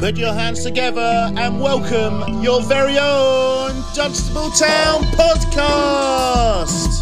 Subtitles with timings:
[0.00, 6.99] Put your hands together and welcome your very own Dunstable Town podcast.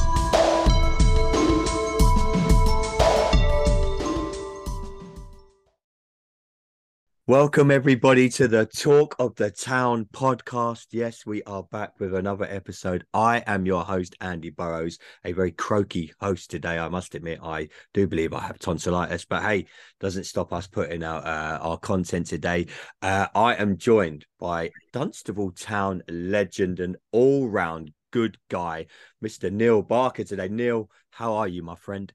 [7.29, 10.87] Welcome, everybody, to the Talk of the Town podcast.
[10.93, 13.05] Yes, we are back with another episode.
[13.13, 16.79] I am your host, Andy Burrows, a very croaky host today.
[16.79, 19.67] I must admit, I do believe I have tonsillitis, but hey,
[20.01, 22.69] doesn't stop us putting out uh, our content today.
[23.03, 28.87] Uh, I am joined by Dunstable Town legend and all round good guy,
[29.23, 29.53] Mr.
[29.53, 30.49] Neil Barker today.
[30.49, 32.11] Neil, how are you, my friend?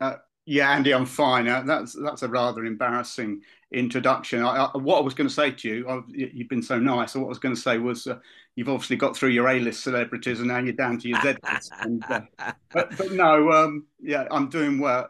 [0.00, 1.48] Uh, yeah, Andy, I'm fine.
[1.48, 3.40] Uh, that's that's a rather embarrassing
[3.74, 4.42] introduction.
[4.42, 7.14] I, I, what I was going to say to you, I've, you've been so nice.
[7.14, 8.18] What I was going to say was, uh,
[8.56, 11.72] you've obviously got through your A-list celebrities, and now you're down to your Z-list.
[11.80, 12.20] and, uh,
[12.72, 15.08] but, but, no, um, yeah, I'm doing well,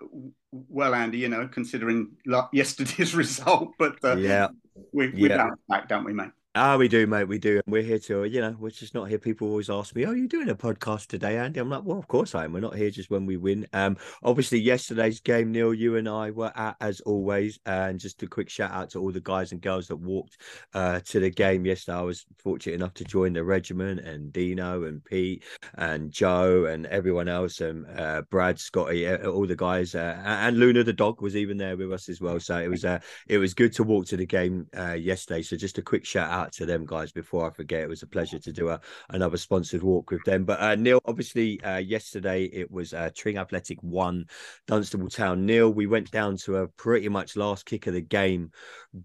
[0.51, 1.19] well, Andy.
[1.19, 2.12] You know, considering
[2.53, 4.48] yesterday's result, but uh, yeah,
[4.93, 5.37] we we yeah.
[5.37, 6.31] bounce back, don't we, mate?
[6.56, 7.24] Ah, we do, mate.
[7.27, 7.60] We do.
[7.66, 9.19] And we're here to, you know, we're just not here.
[9.19, 11.58] People always ask me, Oh, are you doing a podcast today, Andy?
[11.58, 12.52] I'm like, Well, of course I am.
[12.52, 13.66] We're not here just when we win.
[13.72, 17.58] Um, obviously, yesterday's game, Neil, you and I were at as always.
[17.66, 20.36] And just a quick shout out to all the guys and girls that walked
[20.75, 21.98] uh, to the game yesterday.
[21.98, 25.42] I was fortunate enough to join the regiment and Dino and Pete
[25.75, 29.97] and Joe and everyone else and uh, Brad, Scotty, all the guys.
[29.97, 32.38] Uh, and Luna the dog was even there with us as well.
[32.38, 35.42] So it was uh, it was good to walk to the game uh, yesterday.
[35.42, 37.83] So just a quick shout out out to them guys before I forget.
[37.83, 40.45] It was a pleasure to do a, another sponsored walk with them.
[40.45, 44.27] But uh, Neil, obviously, uh, yesterday it was uh, Tring Athletic one,
[44.67, 45.72] Dunstable Town Neil.
[45.72, 48.50] We went down to a pretty much last kick of the game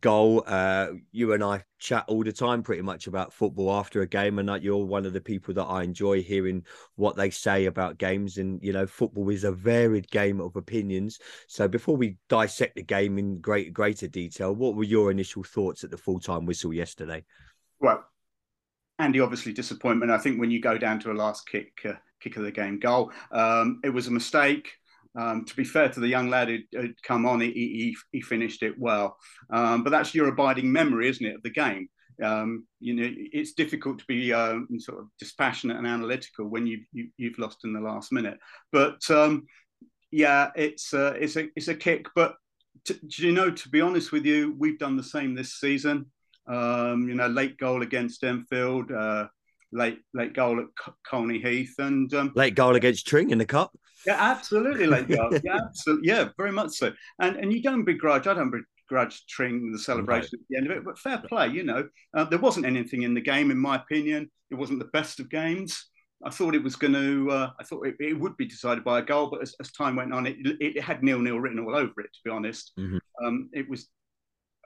[0.02, 0.44] goal.
[0.46, 4.38] Uh, you and I chat all the time pretty much about football after a game
[4.38, 7.98] and that you're one of the people that I enjoy hearing what they say about
[7.98, 12.76] games and you know football is a varied game of opinions so before we dissect
[12.76, 16.74] the game in great greater detail what were your initial thoughts at the full-time whistle
[16.74, 17.24] yesterday
[17.80, 18.06] well,
[18.98, 20.12] Andy, obviously disappointment.
[20.12, 22.80] I think when you go down to a last kick, uh, kick of the game
[22.80, 24.70] goal, um, it was a mistake.
[25.18, 28.22] Um, to be fair to the young lad who had come on, he, he, he
[28.22, 29.18] finished it well.
[29.50, 31.90] Um, but that's your abiding memory, isn't it, of the game?
[32.24, 36.86] Um, you know, it's difficult to be uh, sort of dispassionate and analytical when you've
[36.92, 38.38] you, have lost in the last minute.
[38.72, 39.48] But um,
[40.12, 42.08] yeah, it's uh, it's a it's a kick.
[42.16, 42.36] But
[43.18, 46.08] you know, to be honest with you, we've done the same this season.
[46.50, 49.28] Um, you know, late goal against Enfield, uh,
[49.72, 50.66] late late goal at
[51.08, 53.72] Colney Heath, and um, late goal against Tring in the cup.
[54.06, 55.30] Yeah, absolutely late goal.
[55.44, 56.08] yeah, absolutely.
[56.08, 56.92] Yeah, very much so.
[57.22, 58.28] And and you don't begrudge.
[58.28, 58.54] I don't
[58.88, 60.42] begrudge Tring the celebration right.
[60.42, 61.50] at the end of it, but fair play.
[61.50, 64.30] You know, uh, there wasn't anything in the game, in my opinion.
[64.50, 65.86] It wasn't the best of games.
[66.26, 67.32] I thought it was going to.
[67.32, 69.96] Uh, I thought it, it, would be decided by a goal, but as, as time
[69.96, 72.12] went on, it, it had nil nil written all over it.
[72.12, 72.98] To be honest, mm-hmm.
[73.24, 73.88] um, it was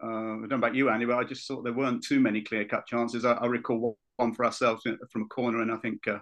[0.04, 2.42] uh, I don't know about you, Andy, but I just thought there weren't too many
[2.42, 3.24] clear cut chances.
[3.24, 6.20] I, I, recall one for ourselves from a corner, and I think uh,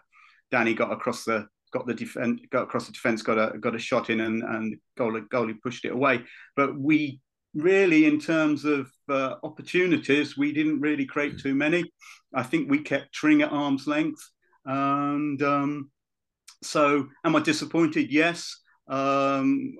[0.52, 3.80] Danny got across the got the defense got across the defense, got a got a
[3.80, 6.22] shot in, and and goalie goalie pushed it away.
[6.56, 7.22] But we
[7.56, 11.84] really, in terms of uh, opportunities, we didn't really create too many.
[12.36, 14.22] I think we kept Tring at arm's length,
[14.66, 15.90] and um,
[16.62, 18.12] so am I disappointed?
[18.12, 18.58] Yes.
[18.88, 19.76] Um,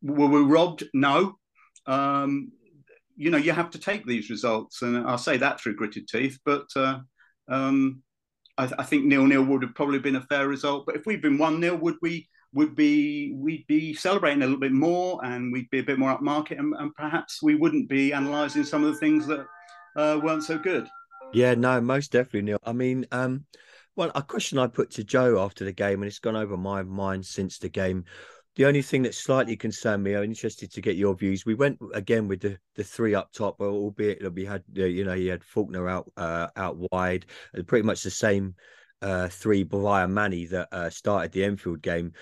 [0.00, 0.84] were we robbed?
[0.94, 1.34] No.
[1.86, 2.52] Um,
[3.16, 6.38] you know you have to take these results, and I'll say that through gritted teeth.
[6.44, 7.00] But uh,
[7.48, 8.02] um,
[8.58, 10.86] I, I, think nil nil would have probably been a fair result.
[10.86, 14.60] But if we'd been one nil, would we would be we'd be celebrating a little
[14.60, 18.12] bit more, and we'd be a bit more upmarket, and, and perhaps we wouldn't be
[18.12, 19.46] analysing some of the things that
[19.96, 20.88] uh, weren't so good.
[21.32, 22.58] Yeah, no, most definitely, Neil.
[22.62, 23.46] I mean, um,
[23.96, 26.82] well, a question I put to Joe after the game, and it's gone over my
[26.82, 28.04] mind since the game
[28.56, 31.46] the only thing that slightly concerned me, I'm interested to get your views.
[31.46, 35.14] We went again with the, the three up top, albeit that we had, you know,
[35.14, 37.26] you had Faulkner out uh, out wide,
[37.66, 38.54] pretty much the same
[39.00, 42.12] uh, three via Manny that uh, started the Enfield game.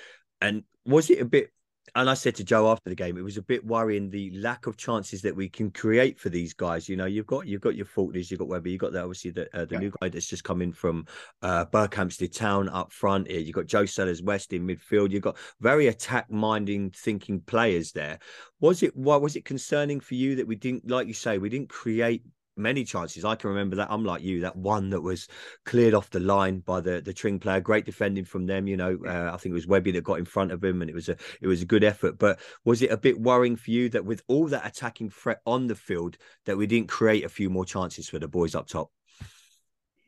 [0.41, 1.51] And was it a bit
[1.95, 4.67] and I said to Joe after the game, it was a bit worrying the lack
[4.67, 6.89] of chances that we can create for these guys.
[6.89, 9.33] You know, you've got you've got your Faulkners, you've got Webber, you've got the, obviously
[9.33, 9.81] the uh, the yeah.
[9.81, 11.07] new guy that's just come in from
[11.43, 13.29] uh, Berkhamsted Town up front.
[13.29, 15.11] Here, you've got Joe Sellers West in midfield.
[15.11, 18.19] You've got very attack minding, thinking players there.
[18.61, 21.49] Was it why was it concerning for you that we didn't, like you say, we
[21.49, 22.23] didn't create
[22.57, 23.25] many chances.
[23.25, 23.91] I can remember that.
[23.91, 25.29] I'm like you, that one that was
[25.65, 27.61] cleared off the line by the the Tring player.
[27.61, 28.67] Great defending from them.
[28.67, 30.91] You know, uh, I think it was Webby that got in front of him, and
[30.91, 32.19] it was a it was a good effort.
[32.19, 35.67] But was it a bit worrying for you that with all that attacking threat on
[35.67, 36.17] the field,
[36.47, 38.91] that we didn't create a few more chances for the boys up top?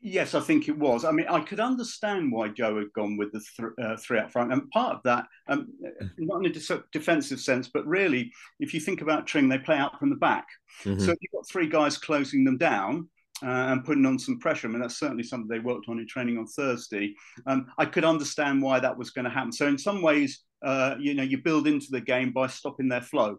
[0.05, 1.05] Yes, I think it was.
[1.05, 4.33] I mean, I could understand why Joe had gone with the th- uh, three up
[4.33, 5.69] front, and part of that, um,
[6.17, 8.29] not in a de- defensive sense, but really,
[8.59, 10.45] if you think about Tring, they play out from the back.
[10.83, 10.99] Mm-hmm.
[10.99, 13.07] So if you've got three guys closing them down,
[13.41, 14.67] uh, and putting on some pressure.
[14.67, 17.13] I mean, that's certainly something they worked on in training on Thursday.
[17.47, 19.51] Um, I could understand why that was going to happen.
[19.51, 23.01] So in some ways, uh, you know, you build into the game by stopping their
[23.01, 23.37] flow,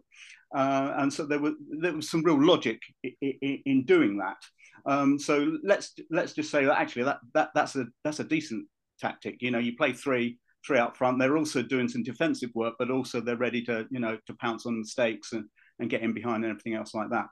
[0.55, 4.37] uh, and so there was there was some real logic in, in, in doing that.
[4.85, 8.67] Um, so let's let's just say that actually that that that's a that's a decent
[8.99, 9.41] tactic.
[9.41, 11.19] You know, you play three three up front.
[11.19, 14.65] They're also doing some defensive work, but also they're ready to you know to pounce
[14.65, 15.45] on mistakes and
[15.79, 17.25] and get in behind and everything else like that.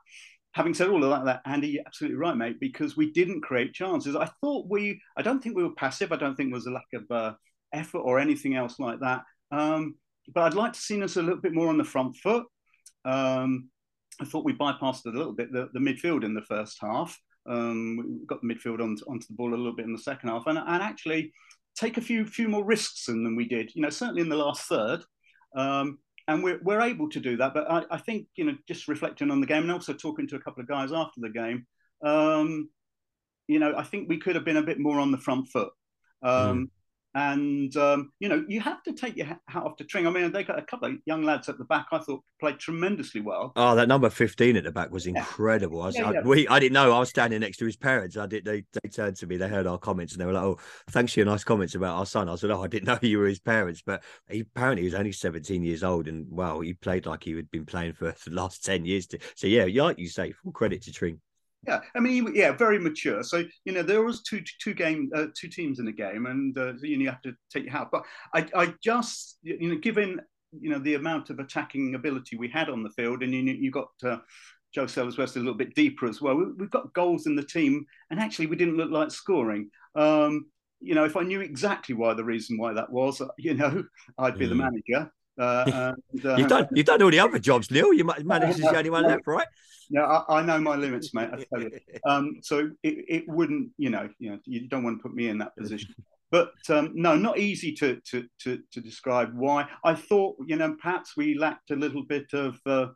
[0.52, 4.14] Having said all of that, Andy, you're absolutely right, mate, because we didn't create chances.
[4.14, 6.12] I thought we, I don't think we were passive.
[6.12, 7.34] I don't think there was a lack of uh,
[7.72, 9.22] effort or anything else like that.
[9.50, 9.96] Um,
[10.32, 12.44] but I'd like to see us a little bit more on the front foot.
[13.04, 13.68] Um,
[14.20, 17.18] I thought we bypassed a little bit the, the midfield in the first half.
[17.46, 20.28] Um, we got the midfield on, onto the ball a little bit in the second
[20.30, 21.32] half, and, and actually
[21.76, 23.74] take a few few more risks than, than we did.
[23.74, 25.02] You know, certainly in the last third,
[25.56, 25.98] um,
[26.28, 27.54] and we're we're able to do that.
[27.54, 30.36] But I, I, think you know, just reflecting on the game and also talking to
[30.36, 31.66] a couple of guys after the game,
[32.02, 32.68] um,
[33.46, 35.70] you know, I think we could have been a bit more on the front foot.
[36.22, 36.68] Um, mm.
[37.14, 40.06] And um, you know, you have to take your hat off to Tring.
[40.06, 41.86] I mean, they got a couple of young lads at the back.
[41.92, 43.52] I thought played tremendously well.
[43.54, 45.82] Oh, that number fifteen at the back was incredible.
[45.82, 46.20] I, was, yeah, yeah.
[46.20, 46.92] I, we, I didn't know.
[46.92, 48.16] I was standing next to his parents.
[48.16, 48.44] I did.
[48.44, 49.36] They, they turned to me.
[49.36, 50.58] They heard our comments and they were like, "Oh,
[50.90, 53.18] thanks for your nice comments about our son." I said, "Oh, I didn't know you
[53.18, 56.74] were his parents." But he apparently he was only seventeen years old, and wow, he
[56.74, 59.06] played like he had been playing for the last ten years.
[59.08, 61.20] To, so yeah, like you say, full credit to Tring.
[61.66, 63.22] Yeah, I mean, yeah, very mature.
[63.22, 66.56] So you know, there was two two game uh, two teams in the game, and
[66.56, 67.88] uh, you, know, you have to take your hat.
[67.90, 70.20] But I, I just you know, given
[70.60, 73.70] you know the amount of attacking ability we had on the field, and you you
[73.70, 73.88] got.
[74.02, 74.18] Uh,
[74.74, 76.34] Joe Sellers West a little bit deeper as well.
[76.34, 79.70] We, have got goals in the team, and actually, we didn't look like scoring.
[79.94, 80.46] Um,
[80.80, 83.84] you know, if I knew exactly why the reason why that was, uh, you know,
[84.18, 84.48] I'd be mm.
[84.48, 85.12] the manager.
[85.38, 87.92] Uh, and, uh, you've done you've done all the other jobs, Neil.
[87.92, 89.46] You managed the only one left, right?
[89.90, 91.28] Yeah, I, I, know my limits, mate.
[91.32, 91.70] I tell you.
[92.08, 95.28] Um, so it, it wouldn't, you know, you know, you don't want to put me
[95.28, 95.94] in that position.
[96.30, 99.68] But um, no, not easy to, to to to describe why.
[99.84, 102.86] I thought, you know, perhaps we lacked a little bit of uh,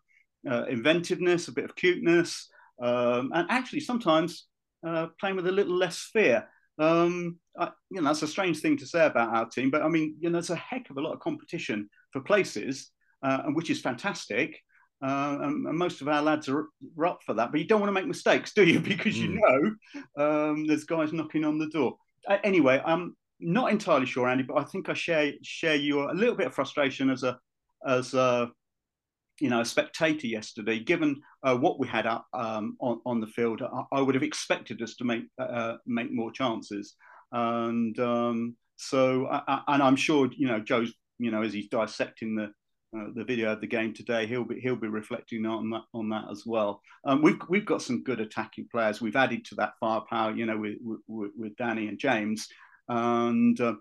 [0.48, 2.48] uh, inventiveness, a bit of cuteness,
[2.82, 4.46] um, and actually sometimes
[4.86, 6.48] uh, playing with a little less fear.
[6.78, 9.88] Um, I, you know, that's a strange thing to say about our team, but I
[9.88, 11.88] mean, you know, there's a heck of a lot of competition
[12.18, 12.90] for places,
[13.22, 14.58] uh, which is fantastic.
[15.00, 16.66] Uh, and, and, most of our lads are,
[16.98, 18.80] are, up for that, but you don't want to make mistakes, do you?
[18.94, 19.38] Because you hmm.
[19.38, 21.96] know um, there's guys knocking on the door.
[22.26, 26.14] Uh, anyway, I'm not entirely sure, Andy, but I think I share share your a
[26.14, 27.38] little bit of frustration as a
[27.86, 28.50] as a
[29.38, 30.80] you know a spectator yesterday.
[30.80, 34.24] Given uh, what we had up um, on on the field, I, I, would have
[34.24, 36.96] expected us to make uh, make more chances,
[37.30, 39.28] and um, so
[39.68, 42.52] and I'm sure you know Joe's you know as he's dissecting the
[42.96, 46.08] uh, the video of the game today, he'll be he'll be reflecting on that on
[46.08, 46.80] that as well.
[47.04, 49.00] Um, we've we've got some good attacking players.
[49.00, 52.48] We've added to that firepower, you know, with with, with Danny and James,
[52.88, 53.74] and uh,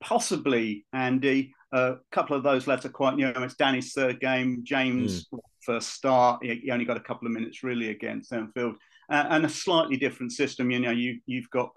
[0.00, 1.54] possibly Andy.
[1.72, 3.28] A couple of those lads are quite new.
[3.28, 4.62] It's Danny's third game.
[4.64, 5.38] James mm.
[5.62, 6.44] first start.
[6.44, 8.74] He, he, only got a couple of minutes really against Enfield,
[9.08, 10.72] uh, and a slightly different system.
[10.72, 11.70] You know, you you've got.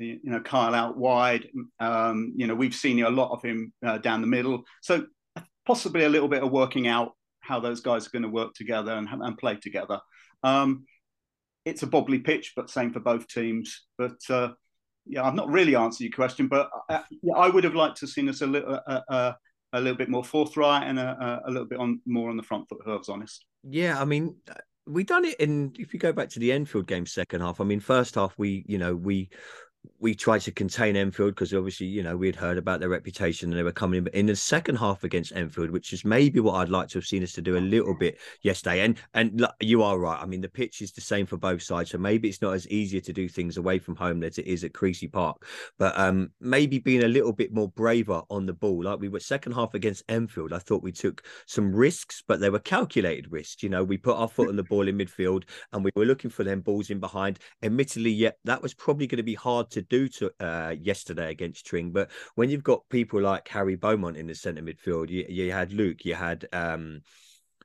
[0.00, 1.48] Uh, you know Kyle out wide.
[1.80, 4.64] Um, you know we've seen a lot of him uh, down the middle.
[4.82, 5.06] So
[5.66, 8.92] possibly a little bit of working out how those guys are going to work together
[8.92, 10.00] and, and play together.
[10.42, 10.84] Um,
[11.64, 13.86] it's a bobbly pitch, but same for both teams.
[13.96, 14.50] But uh,
[15.06, 17.02] yeah, I've not really answered your question, but I, uh,
[17.36, 19.32] I would have liked to have seen us a little, uh, uh,
[19.72, 22.68] a little bit more forthright and a, a, little bit on more on the front
[22.68, 22.78] foot.
[22.80, 23.44] If I was honest.
[23.68, 24.36] Yeah, I mean,
[24.86, 25.74] we done it in.
[25.78, 27.60] If you go back to the Enfield game, second half.
[27.60, 29.30] I mean, first half we, you know, we
[29.98, 33.50] we tried to contain Enfield because obviously, you know, we had heard about their reputation
[33.50, 34.04] and they were coming in.
[34.04, 37.06] But in the second half against Enfield, which is maybe what I'd like to have
[37.06, 38.80] seen us to do a little bit yesterday.
[38.80, 40.20] And and you are right.
[40.20, 42.68] I mean, the pitch is the same for both sides, so maybe it's not as
[42.68, 45.44] easier to do things away from home as it is at Creasey Park.
[45.78, 49.20] But um, maybe being a little bit more braver on the ball, like we were
[49.20, 50.52] second half against Enfield.
[50.52, 53.62] I thought we took some risks, but they were calculated risks.
[53.62, 56.30] You know, we put our foot on the ball in midfield and we were looking
[56.30, 57.38] for them balls in behind.
[57.62, 61.30] Admittedly, yet yeah, that was probably going to be hard to do to uh, yesterday
[61.30, 61.90] against Tring.
[61.92, 65.72] But when you've got people like Harry Beaumont in the centre midfield, you, you had
[65.72, 67.02] Luke, you had um,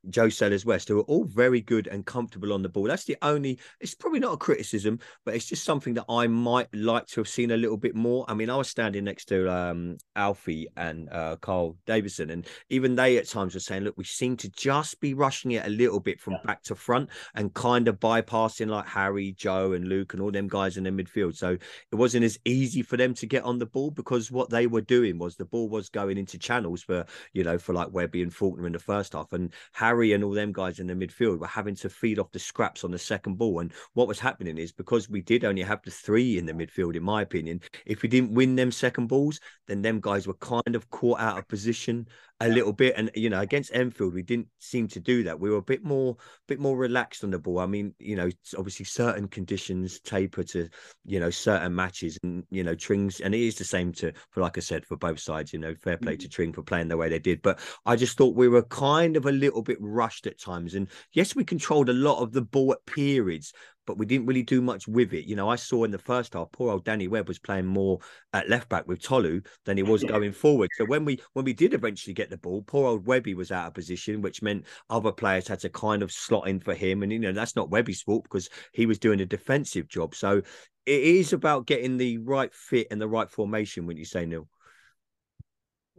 [0.10, 2.86] Joe Sellers West, who are all very good and comfortable on the ball.
[2.86, 6.74] That's the only, it's probably not a criticism, but it's just something that I might
[6.74, 8.26] like to have seen a little bit more.
[8.28, 12.96] I mean, I was standing next to um, Alfie and uh, Carl Davison, and even
[12.96, 16.00] they at times were saying, look, we seem to just be rushing it a little
[16.00, 16.44] bit from yeah.
[16.46, 20.48] back to front and kind of bypassing like Harry, Joe, and Luke and all them
[20.48, 21.36] guys in the midfield.
[21.36, 21.58] So
[21.92, 24.82] it wasn't as easy for them to get on the ball because what they were
[24.82, 28.34] doing was the ball was going into channels for, you know, for like Webby and
[28.34, 29.34] Faulkner in the first half.
[29.34, 32.40] And Harry and all them guys in the midfield were having to feed off the
[32.40, 33.60] scraps on the second ball.
[33.60, 36.96] And what was happening is because we did only have the three in the midfield,
[36.96, 40.76] in my opinion, if we didn't win them second balls, then them guys were kind
[40.76, 42.08] of caught out of position
[42.42, 42.94] a little bit.
[42.96, 45.40] And you know, against Enfield, we didn't seem to do that.
[45.40, 46.18] We were a bit more,
[46.48, 47.60] bit more relaxed on the ball.
[47.60, 50.70] I mean, you know, obviously certain conditions taper to,
[51.06, 54.42] you know, certain matches, and you know, Trings, and it is the same to for
[54.42, 55.54] like I said for both sides.
[55.54, 56.22] You know, fair play mm-hmm.
[56.22, 59.18] to Tring for playing the way they did, but I just thought we were kind
[59.18, 60.76] of a little bit rushed at times.
[60.76, 63.54] And yes, we controlled a lot of the ball at periods,
[63.90, 65.26] but we didn't really do much with it.
[65.26, 67.98] You know, I saw in the first half, poor old Danny Webb was playing more
[68.34, 70.10] at left back with Tolu than he was yeah.
[70.10, 70.70] going forward.
[70.78, 73.66] So when we when we did eventually get the ball, poor old Webby was out
[73.66, 77.02] of position, which meant other players had to kind of slot in for him.
[77.02, 80.14] And you know, that's not Webby's fault because he was doing a defensive job.
[80.14, 80.44] So
[80.86, 83.88] it is about getting the right fit and the right formation.
[83.88, 84.48] When you say Neil.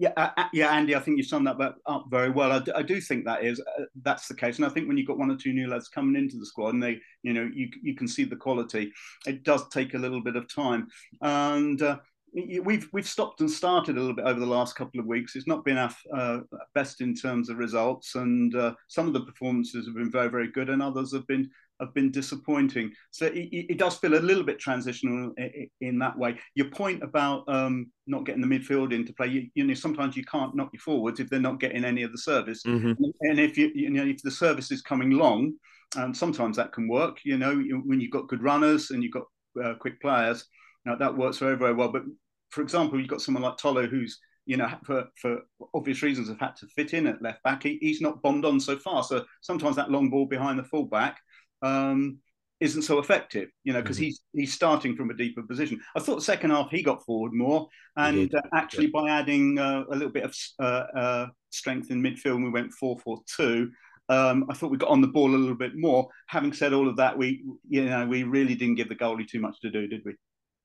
[0.01, 0.97] Yeah, uh, uh, yeah, Andy.
[0.97, 2.53] I think you summed that up very well.
[2.53, 4.97] I do, I do think that is uh, that's the case, and I think when
[4.97, 7.51] you've got one or two new lads coming into the squad, and they, you know,
[7.53, 8.91] you you can see the quality.
[9.27, 10.89] It does take a little bit of time,
[11.21, 11.99] and uh,
[12.33, 15.37] we've we've stopped and started a little bit over the last couple of weeks.
[15.37, 16.39] It's not been our uh,
[16.75, 20.51] best in terms of results, and uh, some of the performances have been very very
[20.51, 22.93] good, and others have been have been disappointing.
[23.11, 26.39] So it, it, does feel a little bit transitional in, in that way.
[26.55, 30.25] Your point about um, not getting the midfield into play, you, you, know, sometimes you
[30.25, 32.93] can't knock your forwards if they're not getting any of the service, mm-hmm.
[33.23, 35.53] and if you, you know if the service is coming long,
[35.97, 37.19] and sometimes that can work.
[37.25, 39.25] You know, when you've got good runners and you've got
[39.63, 40.45] uh, quick players,
[40.85, 41.91] you know, that works very very well.
[41.91, 42.03] But
[42.51, 44.19] for example, you've got someone like Tolo who's
[44.51, 45.39] you know, for, for
[45.75, 47.63] obvious reasons, have had to fit in at left back.
[47.63, 49.05] He, he's not bombed on so far.
[49.05, 51.19] So sometimes that long ball behind the fullback
[51.63, 52.19] um,
[52.61, 54.05] isn't so effective, you know, because mm-hmm.
[54.05, 55.81] he's he's starting from a deeper position.
[55.97, 59.01] I thought second half he got forward more, and uh, actually yeah.
[59.01, 62.99] by adding uh, a little bit of uh, uh strength in midfield, we went four
[62.99, 63.71] four two.
[64.09, 66.09] Um, I thought we got on the ball a little bit more.
[66.27, 69.41] Having said all of that, we you know we really didn't give the goalie too
[69.41, 70.15] much to do, did we?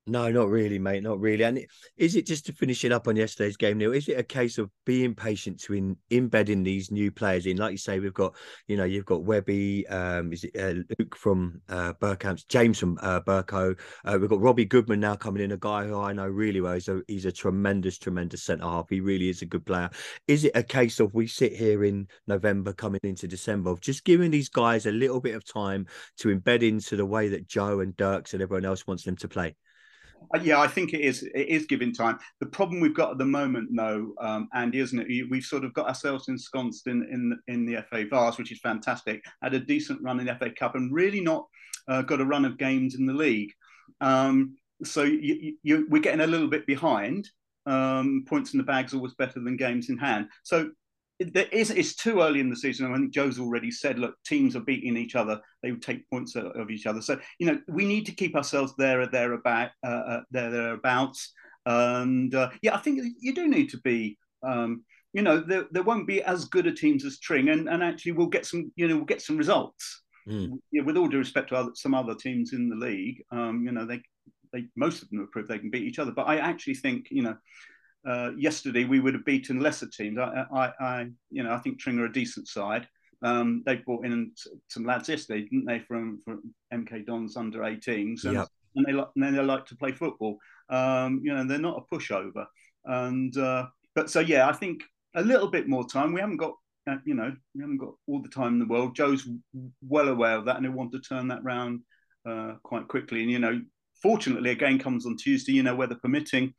[0.07, 1.01] No, not really, mate.
[1.01, 1.43] Not really.
[1.43, 1.65] And
[1.97, 3.91] is it just to finish it up on yesterday's game, Neil?
[3.91, 7.57] Is it a case of being patient to in, embedding these new players in?
[7.57, 8.35] Like you say, we've got,
[8.67, 12.99] you know, you've got Webby, um, is it uh, Luke from uh, Bergkamp, James from
[13.01, 13.79] uh, Burko.
[14.03, 16.75] Uh, we've got Robbie Goodman now coming in, a guy who I know really well.
[16.75, 18.87] He's a, he's a tremendous, tremendous centre half.
[18.91, 19.89] He really is a good player.
[20.27, 24.03] Is it a case of we sit here in November, coming into December, of just
[24.03, 27.79] giving these guys a little bit of time to embed into the way that Joe
[27.79, 29.55] and Dirks and everyone else wants them to play?
[30.33, 31.23] Uh, yeah, I think it is.
[31.23, 32.17] It is giving time.
[32.39, 35.29] The problem we've got at the moment, though, um, Andy, isn't it?
[35.29, 39.23] We've sort of got ourselves ensconced in in in the FA Vase, which is fantastic.
[39.41, 41.45] Had a decent run in the FA Cup, and really not
[41.87, 43.51] uh, got a run of games in the league.
[44.01, 47.29] Um, so you, you, we're getting a little bit behind.
[47.67, 50.27] Um, points in the bag's always better than games in hand.
[50.43, 50.69] So
[51.19, 52.91] there is it's too early in the season.
[52.91, 55.39] I think Joe's already said, look, teams are beating each other.
[55.63, 57.01] They would take points of each other.
[57.01, 60.51] So you know we need to keep ourselves there or there about uh, uh, there
[60.51, 61.33] thereabouts.
[61.65, 64.17] And uh, yeah, I think you do need to be.
[64.43, 67.81] Um, you know, there, there won't be as good a teams as Tring, and, and
[67.81, 68.71] actually we'll get some.
[68.75, 70.03] You know, we'll get some results.
[70.27, 70.59] Mm.
[70.71, 73.71] Yeah, with all due respect to other, some other teams in the league, um, you
[73.71, 74.01] know, they
[74.51, 76.11] they most of them have proved they can beat each other.
[76.11, 77.37] But I actually think, you know
[78.05, 80.19] uh, yesterday we would have beaten lesser teams.
[80.19, 82.87] I, I, I, you know, I think Tring are a decent side.
[83.21, 84.31] Um, they brought in
[84.67, 88.47] some lads yesterday, didn't they, from, from MK Dons under 18s, and, yep.
[88.75, 90.37] and they like and they like to play football.
[90.69, 92.45] Um, you know, they're not a pushover,
[92.83, 94.83] and uh, but so yeah, I think
[95.15, 96.13] a little bit more time.
[96.13, 96.53] We haven't got,
[96.87, 98.95] uh, you know, we haven't got all the time in the world.
[98.95, 99.27] Joe's
[99.87, 101.79] well aware of that, and he want to turn that round
[102.29, 103.23] uh, quite quickly.
[103.23, 103.59] And you know,
[104.03, 105.53] fortunately, a game comes on Tuesday.
[105.53, 106.53] You know, weather permitting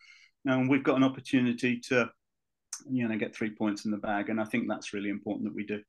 [0.47, 2.09] and we've got an opportunity to
[2.91, 5.55] you know get three points in the bag and i think that's really important that
[5.55, 5.81] we do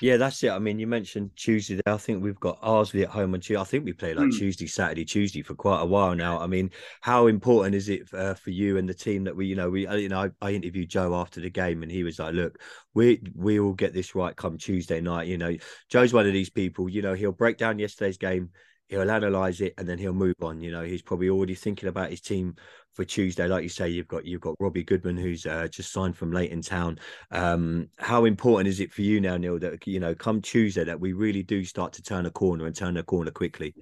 [0.00, 0.50] yeah, that's it.
[0.50, 1.80] I mean, you mentioned Tuesday.
[1.86, 3.60] I think we've got Arlesey at home on Tuesday.
[3.60, 4.38] I think we play like mm.
[4.38, 6.40] Tuesday, Saturday, Tuesday for quite a while now.
[6.40, 9.54] I mean, how important is it uh, for you and the team that we, you
[9.54, 12.18] know, we, uh, you know, I, I, interviewed Joe after the game and he was
[12.18, 12.60] like, "Look,
[12.94, 15.56] we we will get this right come Tuesday night." You know,
[15.88, 16.88] Joe's one of these people.
[16.88, 18.50] You know, he'll break down yesterday's game
[18.88, 20.60] he'll analyze it and then he'll move on.
[20.60, 22.56] You know, he's probably already thinking about his team
[22.94, 23.46] for Tuesday.
[23.46, 26.62] Like you say, you've got you've got Robbie Goodman who's uh, just signed from Leighton
[26.62, 26.98] Town.
[27.30, 31.00] Um, how important is it for you now, Neil, that you know come Tuesday that
[31.00, 33.74] we really do start to turn a corner and turn a corner quickly?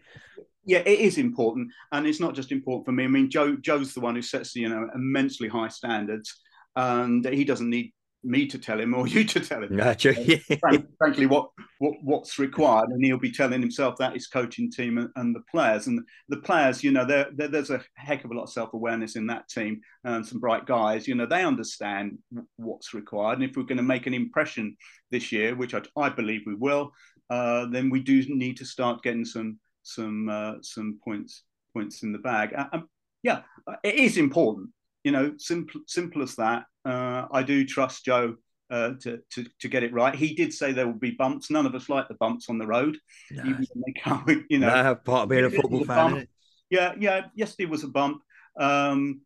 [0.64, 3.04] Yeah, it is important, and it's not just important for me.
[3.04, 6.40] I mean, Joe Joe's the one who sets you know immensely high standards,
[6.76, 7.92] and he doesn't need
[8.24, 9.76] me to tell him or you to tell him.
[9.76, 10.14] Gotcha.
[10.58, 14.98] Frank, frankly, what, what what's required, and he'll be telling himself that his coaching team
[14.98, 18.30] and, and the players, and the players, you know, they're, they're, there's a heck of
[18.30, 21.08] a lot of self awareness in that team, and some bright guys.
[21.08, 22.18] You know, they understand
[22.56, 24.76] what's required, and if we're going to make an impression
[25.10, 26.92] this year, which I, I believe we will,
[27.30, 32.12] uh, then we do need to start getting some some uh, some points points in
[32.12, 32.54] the bag.
[32.56, 32.88] Uh, um,
[33.22, 33.42] yeah,
[33.84, 34.70] it is important
[35.04, 36.64] you know, simple simple as that.
[36.84, 38.36] Uh, I do trust Joe
[38.70, 40.14] uh, to, to to get it right.
[40.14, 41.50] He did say there will be bumps.
[41.50, 42.96] None of us like the bumps on the road,
[43.30, 43.42] no.
[43.42, 44.24] even when they come.
[44.48, 46.26] You know, no, part of being a football fan.
[46.70, 47.26] Yeah, yeah.
[47.34, 48.22] Yesterday was a bump,
[48.58, 49.20] um,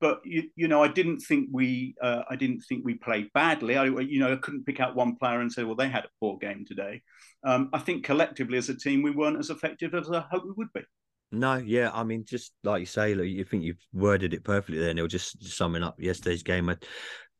[0.00, 3.76] but you, you know, I didn't think we uh, I didn't think we played badly.
[3.76, 6.10] I you know I couldn't pick out one player and say, well, they had a
[6.18, 7.02] poor game today.
[7.44, 10.52] Um, I think collectively as a team, we weren't as effective as I hoped we
[10.56, 10.82] would be.
[11.32, 14.78] No, yeah, I mean, just like you say, like, you think you've worded it perfectly
[14.78, 15.06] there, Neil.
[15.06, 16.74] Just summing up yesterday's game,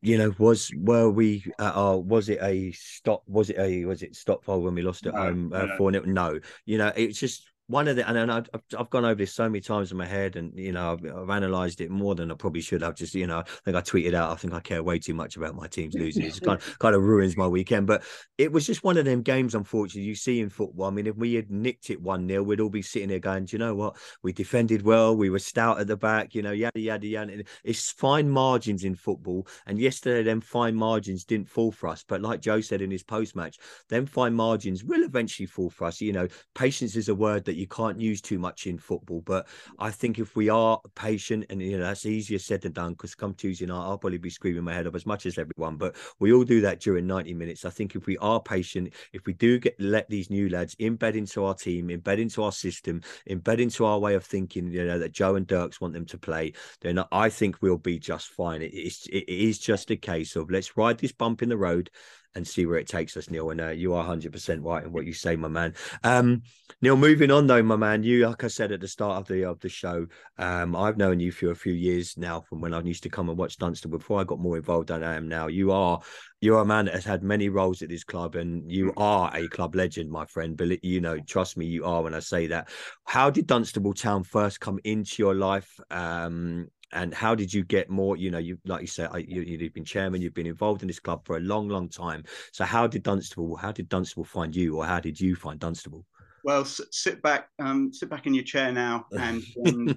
[0.01, 3.23] you know, was were we uh, was it a stop?
[3.27, 5.99] Was it a was it stop when we lost at no, home uh, four no.
[6.01, 9.47] no, you know, it's just one of the and, I've, I've gone over this so
[9.49, 12.35] many times in my head and you know I've, I've, analyzed it more than I
[12.35, 14.83] probably should have just you know I think I tweeted out I think I care
[14.83, 16.25] way too much about my team's losing.
[16.25, 17.87] It kind of, kind of ruins my weekend.
[17.87, 18.03] But
[18.37, 20.87] it was just one of them games unfortunately you see in football.
[20.87, 23.55] I mean if we had nicked it 1-0 we'd all be sitting there going do
[23.55, 23.95] you know what?
[24.21, 27.43] We defended well we were stout at the back you know yada yada yada.
[27.63, 29.47] It's fine margins in football.
[29.65, 32.03] And yesterday them fine margins didn't fall for us.
[32.05, 35.85] But like Joe said in his post match them fine margins will eventually fall for
[35.85, 36.01] us.
[36.01, 39.21] You know patience is a word that you can't use too much in football.
[39.21, 39.47] But
[39.79, 43.15] I think if we are patient, and you know that's easier said than done, because
[43.15, 45.77] come Tuesday night, I'll probably be screaming my head off as much as everyone.
[45.77, 47.63] But we all do that during 90 minutes.
[47.63, 51.13] I think if we are patient, if we do get let these new lads embed
[51.15, 54.99] into our team, embed into our system, embed into our way of thinking, you know
[54.99, 58.61] that Joe and Dirks want them to play, then I think we'll be just fine.
[58.61, 61.91] It is it is just a case of let's ride this bump in the road
[62.35, 63.49] and see where it takes us, Neil.
[63.49, 65.73] And uh, you are 100% right in what you say, my man.
[66.03, 66.43] Um,
[66.81, 69.43] Neil, moving on though, my man, you, like I said at the start of the
[69.43, 70.07] of the show,
[70.37, 73.29] um, I've known you for a few years now from when I used to come
[73.29, 75.47] and watch Dunstable before I got more involved than I am now.
[75.47, 75.99] You are
[76.41, 79.47] you're a man that has had many roles at this club and you are a
[79.47, 80.57] club legend, my friend.
[80.57, 82.69] But you know, trust me, you are when I say that.
[83.05, 85.79] How did Dunstable Town first come into your life?
[85.91, 89.73] Um, and how did you get more you know you like you said you, you've
[89.73, 92.87] been chairman you've been involved in this club for a long long time so how
[92.87, 96.05] did dunstable how did dunstable find you or how did you find dunstable
[96.43, 99.95] well sit back um sit back in your chair now and um,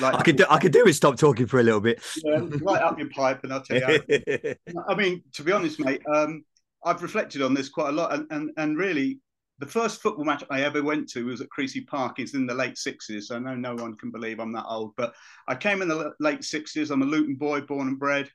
[0.00, 2.02] like, I could do, I could do is stop talking for a little bit.
[2.24, 4.54] Yeah, light up your pipe, and I'll tell you.
[4.88, 6.44] I mean, to be honest, mate, um,
[6.84, 9.20] I've reflected on this quite a lot, and and, and really,
[9.58, 12.18] the first football match I ever went to was at Creasey Park.
[12.18, 13.30] It's in the late 60s.
[13.30, 15.14] I know no one can believe I'm that old, but
[15.48, 16.90] I came in the late 60s.
[16.90, 18.30] I'm a Luton boy, born and bred.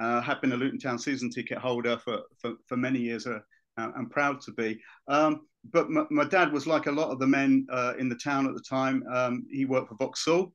[0.00, 3.26] Uh, have been a Luton Town season ticket holder for, for, for many years.
[3.26, 3.38] Uh,
[3.76, 4.80] I'm proud to be.
[5.08, 8.16] Um, but my, my, dad was like a lot of the men uh, in the
[8.16, 9.04] town at the time.
[9.12, 10.52] Um, he worked for Vauxhall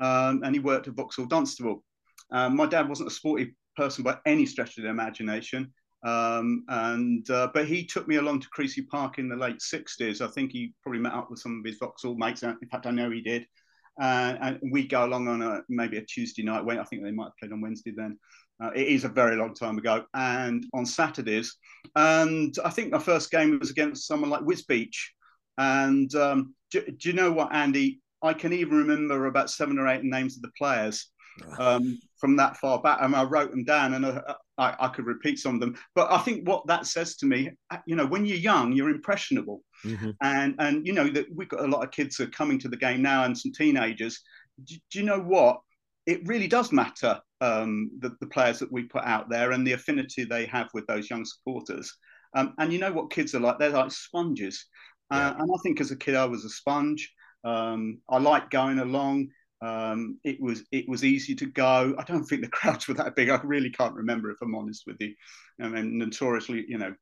[0.00, 1.84] um, and he worked at Vauxhall Dunstable.
[2.32, 5.72] Um, my dad wasn't a sporty person by any stretch of the imagination.
[6.02, 10.20] Um, and uh, but he took me along to Creasey Park in the late '60s.
[10.20, 12.42] I think he probably met up with some of his Vauxhall mates.
[12.42, 13.46] In fact, I know he did.
[14.00, 16.64] Uh, and we'd go along on a maybe a Tuesday night.
[16.64, 18.18] When I think they might have played on Wednesday then.
[18.62, 20.04] Uh, it is a very long time ago.
[20.12, 21.56] And on Saturdays,
[21.96, 24.94] and I think my first game was against someone like Wisbech.
[25.56, 28.00] And um, do, do you know what, Andy?
[28.22, 31.10] I can even remember about seven or eight names of the players
[31.58, 32.98] um, from that far back.
[33.00, 35.74] and I wrote them down and I, I, I, could repeat some of them.
[35.94, 37.50] But I think what that says to me,
[37.86, 39.62] you know, when you're young, you're impressionable.
[39.84, 40.10] Mm-hmm.
[40.22, 42.68] And, and, you know, that we've got a lot of kids who are coming to
[42.68, 44.20] the game now and some teenagers.
[44.64, 45.60] Do, do you know what?
[46.06, 49.72] It really does matter um, the, the players that we put out there and the
[49.72, 51.96] affinity they have with those young supporters.
[52.34, 53.58] Um, and you know what kids are like?
[53.58, 54.66] They're like sponges.
[55.10, 55.28] Uh, yeah.
[55.28, 57.12] Uh, and I think as a kid, I was a sponge.
[57.44, 59.28] Um, I like going along.
[59.62, 61.94] Um, it was it was easy to go.
[61.98, 63.28] I don't think the crowds were that big.
[63.28, 65.14] I really can't remember if I'm honest with you.
[65.60, 66.94] I mean, notoriously, you know,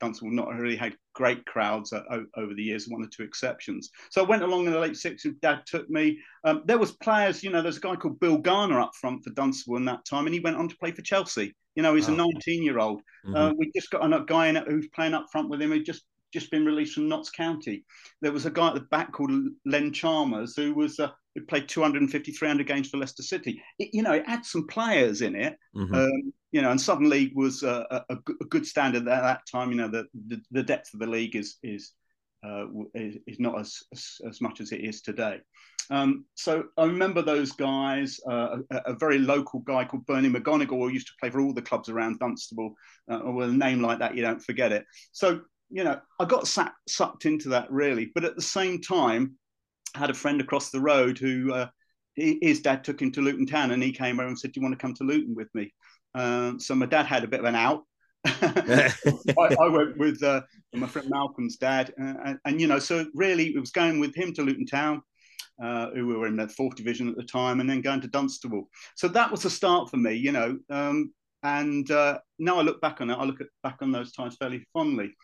[0.00, 2.02] Dunstable not really had great crowds uh,
[2.36, 3.90] over the years, one or two exceptions.
[4.10, 5.40] So I went along in the late 60s.
[5.40, 6.18] Dad took me.
[6.44, 9.30] Um, there was players, you know, there's a guy called Bill Garner up front for
[9.30, 11.54] Dunstable in that time, and he went on to play for Chelsea.
[11.74, 12.14] You know, he's oh.
[12.14, 13.00] a 19 year old.
[13.24, 13.34] Mm-hmm.
[13.34, 16.02] Uh, we just got a guy in, who's playing up front with him who just
[16.32, 17.84] just been released from Notts County.
[18.20, 19.30] There was a guy at the back called
[19.64, 23.62] Len Chalmers who was uh, who played 250, 300 games for Leicester City.
[23.78, 25.56] It, you know, it had some players in it.
[25.76, 25.94] Mm-hmm.
[25.94, 29.70] Um, you know, and Southern League was a, a, a, good standard at that time.
[29.70, 31.92] You know, the, the, the depth of the league is is
[32.46, 35.40] uh, is, is, not as, as, as much as it is today.
[35.90, 38.20] Um, so I remember those guys.
[38.28, 41.52] Uh, a, a, very local guy called Bernie McGonigal who used to play for all
[41.52, 42.74] the clubs around Dunstable.
[43.10, 44.84] Uh, with a name like that, you don't forget it.
[45.12, 48.10] So you know, I got sack, sucked into that really.
[48.14, 49.36] But at the same time,
[49.94, 51.68] had a friend across the road who uh,
[52.16, 54.64] his dad took him to Luton Town, and he came over and said, "Do you
[54.64, 55.72] want to come to Luton with me?"
[56.14, 57.82] Um, so my dad had a bit of an out.
[58.26, 58.90] I,
[59.36, 63.48] I, went with uh, my friend Malcolm's dad, uh, and, and, you know, so really
[63.48, 65.02] it was going with him to Luton Town,
[65.62, 68.70] uh, who were in the fourth division at the time, and then going to Dunstable.
[68.96, 70.58] So that was the start for me, you know.
[70.70, 74.12] Um, and uh, now I look back on it, I look at, back on those
[74.12, 75.14] times fairly fondly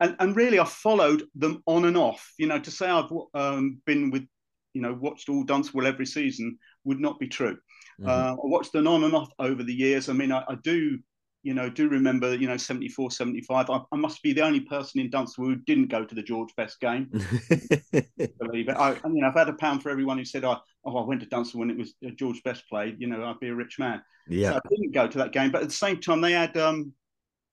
[0.00, 2.32] and and really I followed them on and off.
[2.38, 4.26] You know, to say I've um, been with,
[4.74, 7.58] you know, watched all Dunstable every season would not be true.
[8.00, 8.08] Mm-hmm.
[8.08, 10.08] Uh, I watched them on and off over the years.
[10.08, 10.98] I mean, I, I do,
[11.42, 13.70] you know, do remember, you know, 74, 75.
[13.70, 16.54] I, I, must be the only person in Dunstable who didn't go to the George
[16.56, 17.08] Best game.
[17.10, 18.76] believe it.
[18.76, 21.26] I, know, I've had a pound for everyone who said, oh, oh, I went to
[21.26, 22.96] Dunstable when it was uh, George Best played.
[22.98, 24.02] You know, I'd be a rich man.
[24.28, 24.50] Yeah.
[24.50, 26.92] So I didn't go to that game, but at the same time, they had um,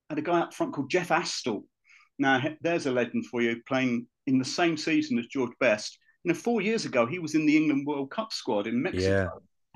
[0.10, 1.64] had a guy up front called Jeff Astle
[2.20, 5.98] now, there's a legend for you playing in the same season as George Best.
[6.24, 9.08] You know, four years ago, he was in the England World Cup squad in Mexico.
[9.08, 9.30] Yeah.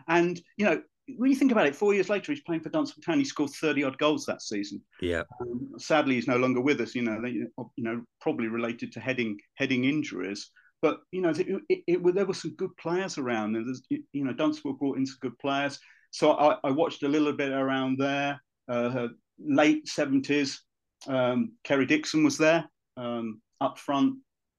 [0.08, 0.82] And, you know,
[1.16, 3.20] when you think about it, four years later, he's playing for Dunstable Town.
[3.20, 4.82] He scored 30 odd goals that season.
[5.02, 5.24] Yeah.
[5.42, 9.00] Um, sadly, he's no longer with us, you know, they, you know, probably related to
[9.00, 10.50] heading heading injuries.
[10.82, 13.56] But, you know, it, it, it, there were some good players around.
[13.56, 15.80] And, you know, Dunstable brought in some good players.
[16.12, 19.08] So I, I watched a little bit around there, uh,
[19.40, 20.60] late 70s.
[21.06, 22.66] Um, Kerry Dixon was there
[22.98, 24.16] um, up front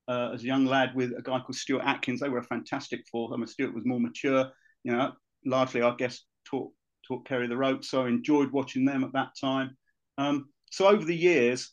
[0.07, 2.21] uh, as a young lad with a guy called Stuart Atkins.
[2.21, 3.33] They were a fantastic four.
[3.33, 4.51] I mean, Stuart was more mature,
[4.85, 5.13] you know,
[5.45, 6.71] largely, I guess, taught,
[7.07, 7.91] taught Kerry the ropes.
[7.91, 9.77] So I enjoyed watching them at that time.
[10.17, 11.73] Um, so over the years,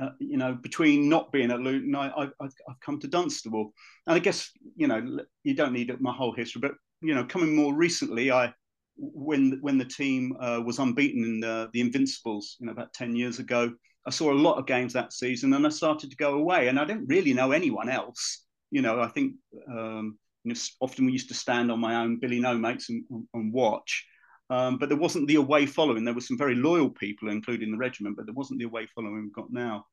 [0.00, 3.72] uh, you know, between not being at Luton, I, I, I've come to Dunstable.
[4.06, 7.54] And I guess, you know, you don't need my whole history, but, you know, coming
[7.54, 8.52] more recently, I,
[8.96, 13.14] when when the team uh, was unbeaten in the, the Invincibles, you know, about ten
[13.14, 13.72] years ago.
[14.06, 16.68] I saw a lot of games that season, and I started to go away.
[16.68, 18.44] And I didn't really know anyone else.
[18.70, 19.34] You know, I think
[19.70, 23.04] um, you know, often we used to stand on my own Billy No mates and,
[23.32, 24.06] and watch.
[24.50, 26.04] Um, but there wasn't the away following.
[26.04, 29.22] There were some very loyal people, including the regiment, but there wasn't the away following
[29.22, 29.86] we've got now.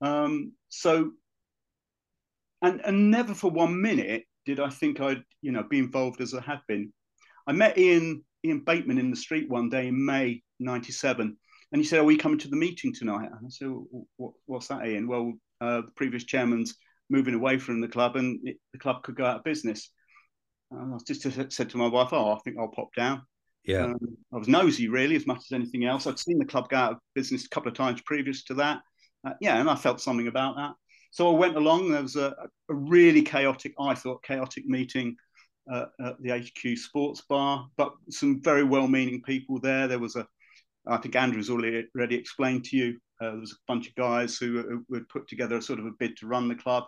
[0.00, 1.10] Um, so,
[2.62, 6.34] and and never for one minute did I think I'd you know be involved as
[6.34, 6.92] I have been.
[7.46, 11.36] I met Ian Ian Bateman in the street one day in May '97,
[11.72, 13.68] and he said, "Are we coming to the meeting tonight?" And I said,
[14.16, 16.74] what, "What's that, Ian?" Well, uh, the previous chairman's
[17.08, 19.90] moving away from the club, and it, the club could go out of business.
[20.70, 21.22] And I just
[21.52, 23.22] said to my wife, "Oh, I think I'll pop down."
[23.64, 23.98] Yeah, um,
[24.32, 26.06] I was nosy really as much as anything else.
[26.06, 28.80] I'd seen the club go out of business a couple of times previous to that.
[29.24, 30.72] Uh, yeah, and I felt something about that.
[31.10, 31.90] So I went along.
[31.90, 32.34] There was a,
[32.70, 35.16] a really chaotic, I thought, chaotic meeting
[35.70, 39.88] uh, at the HQ Sports Bar, but some very well-meaning people there.
[39.88, 40.26] There was a,
[40.86, 42.98] I think Andrew's already, already explained to you.
[43.20, 45.92] Uh, there was a bunch of guys who, would put together a sort of a
[45.98, 46.84] bid to run the club,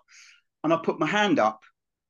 [0.65, 1.61] and I put my hand up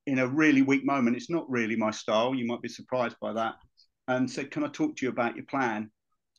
[0.07, 1.16] in a really weak moment.
[1.16, 2.35] It's not really my style.
[2.35, 3.55] You might be surprised by that,
[4.09, 5.90] and said, "Can I talk to you about your plan?"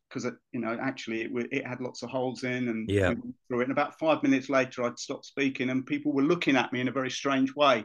[0.09, 3.13] Because you know, actually, it, it had lots of holes in, and yeah.
[3.47, 3.63] through it.
[3.63, 6.87] And about five minutes later, I'd stopped speaking, and people were looking at me in
[6.87, 7.83] a very strange way.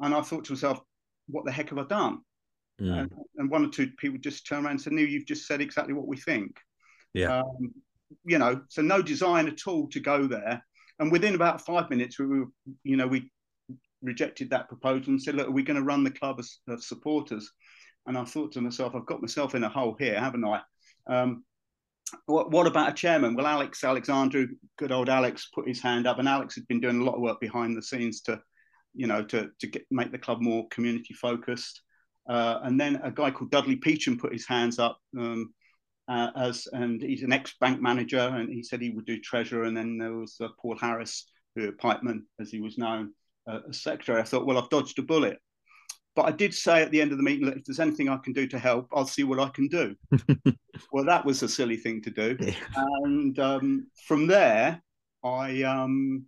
[0.00, 0.80] And I thought to myself,
[1.28, 2.20] what the heck have I done?
[2.80, 3.00] Mm.
[3.00, 5.60] And, and, one or two people just turn around and say, "No, you've just said
[5.60, 6.56] exactly what we think."
[7.14, 7.40] Yeah.
[7.40, 7.72] Um,
[8.24, 10.62] you know, so no design at all to go there.
[10.98, 12.46] And within about five minutes, we were,
[12.84, 13.30] you know, we
[14.02, 16.86] rejected that proposal and said, "Look, are we going to run the club as, as
[16.86, 17.50] supporters?"
[18.06, 20.60] And I thought to myself, "I've got myself in a hole here, haven't I?"
[21.06, 21.44] Um,
[22.26, 23.34] what, what, about a chairman?
[23.34, 27.00] Well, Alex Alexandru, good old Alex, put his hand up, and Alex had been doing
[27.00, 28.40] a lot of work behind the scenes to
[28.96, 31.82] you know, to, to get, make the club more community focused.
[32.28, 35.52] Uh, and then a guy called Dudley Peacham put his hands up um,
[36.08, 39.64] uh, as, and he's an ex-bank manager, and he said he would do treasurer.
[39.64, 43.12] And then there was uh, Paul Harris, who Pipeman, as he was known,
[43.48, 44.20] uh, as secretary.
[44.20, 45.38] I thought, well, I've dodged a bullet.
[46.14, 48.16] But I did say at the end of the meeting, that if there's anything I
[48.16, 49.94] can do to help, I'll see what I can do.
[50.92, 52.38] well, that was a silly thing to do.
[53.04, 54.82] And um, from there,
[55.22, 56.24] I um,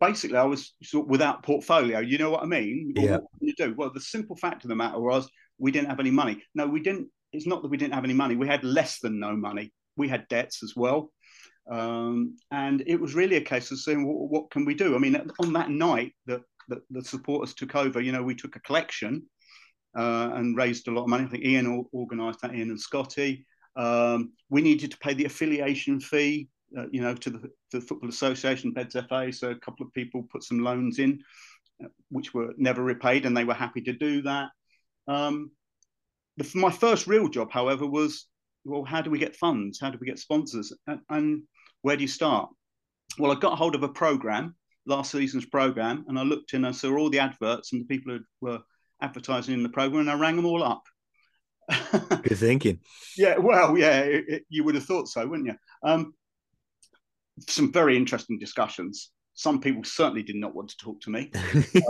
[0.00, 2.00] basically I was sort of without portfolio.
[2.00, 2.92] You know what I mean?
[2.96, 3.16] Yeah.
[3.16, 3.74] What you do?
[3.76, 6.42] Well, the simple fact of the matter was we didn't have any money.
[6.54, 7.08] No, we didn't.
[7.32, 8.36] It's not that we didn't have any money.
[8.36, 9.72] We had less than no money.
[9.96, 11.10] We had debts as well.
[11.70, 14.94] Um, and it was really a case of saying, what, what can we do?
[14.94, 18.56] I mean, on that night that, that the supporters took over, you know, we took
[18.56, 19.22] a collection
[19.96, 21.24] uh, and raised a lot of money.
[21.24, 23.46] I think Ian organised that, Ian and Scotty.
[23.76, 27.80] Um, we needed to pay the affiliation fee, uh, you know, to the, to the,
[27.80, 29.32] Football Association, Beds FA.
[29.32, 31.22] So a couple of people put some loans in,
[31.82, 34.50] uh, which were never repaid, and they were happy to do that.
[35.08, 35.50] Um,
[36.36, 38.26] the, my first real job, however, was
[38.64, 39.80] well, how do we get funds?
[39.80, 40.72] How do we get sponsors?
[40.86, 41.42] And, and
[41.82, 42.48] where do you start?
[43.18, 44.54] Well, I got hold of a program,
[44.86, 48.14] last season's program, and I looked in, I saw all the adverts and the people
[48.14, 48.60] who were
[49.00, 50.84] advertising in the program, and I rang them all up.
[52.22, 52.80] Good thinking.
[53.16, 55.56] yeah, well, yeah, it, it, you would have thought so, wouldn't you?
[55.82, 56.14] Um,
[57.40, 59.10] some very interesting discussions.
[59.34, 61.30] Some people certainly did not want to talk to me.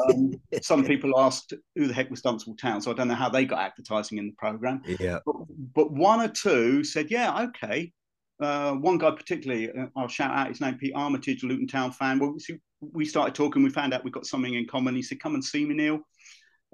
[0.08, 3.28] Um, some people asked who the heck was Dunstable Town, so I don't know how
[3.28, 4.82] they got advertising in the program.
[5.00, 5.36] Yeah, but,
[5.74, 7.92] but one or two said, "Yeah, okay."
[8.40, 12.18] Uh, one guy particularly, uh, I'll shout out his name, Pete Armitage, Luton Town fan.
[12.18, 12.36] Well,
[12.80, 13.62] we started talking.
[13.62, 14.96] We found out we've got something in common.
[14.96, 16.00] He said, "Come and see me, Neil."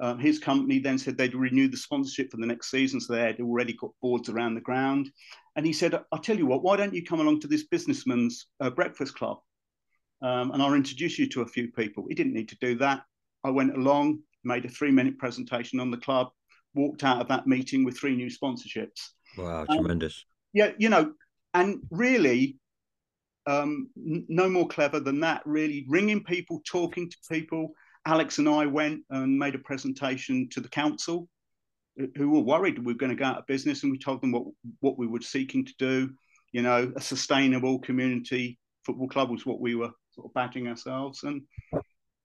[0.00, 3.22] Um, his company then said they'd renewed the sponsorship for the next season, so they
[3.22, 5.10] had already got boards around the ground.
[5.58, 6.62] And he said, "I'll tell you what.
[6.62, 9.38] Why don't you come along to this businessman's uh, breakfast club,
[10.22, 13.02] um, and I'll introduce you to a few people." He didn't need to do that.
[13.42, 16.28] I went along, made a three-minute presentation on the club,
[16.74, 19.00] walked out of that meeting with three new sponsorships.
[19.36, 20.24] Wow, um, tremendous!
[20.52, 21.12] Yeah, you know,
[21.54, 22.60] and really,
[23.48, 25.42] um, no more clever than that.
[25.44, 27.74] Really, ringing people, talking to people
[28.08, 31.28] Alex and I went and made a presentation to the council,
[32.16, 34.32] who were worried we were going to go out of business, and we told them
[34.32, 34.44] what
[34.80, 36.10] what we were seeking to do.
[36.52, 41.22] You know, a sustainable community football club was what we were sort of badging ourselves,
[41.24, 41.42] and